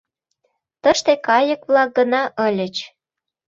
[0.83, 2.75] Тыште кайык-влак гына ыльыч.